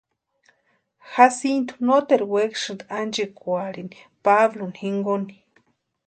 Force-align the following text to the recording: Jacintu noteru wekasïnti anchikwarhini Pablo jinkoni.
Jacintu 1.11 1.73
noteru 1.85 2.25
wekasïnti 2.33 2.85
anchikwarhini 2.99 3.97
Pablo 4.25 4.65
jinkoni. 4.77 5.35